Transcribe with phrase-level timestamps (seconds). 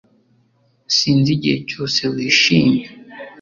[0.95, 2.83] Sinzi igihe cyose wishimye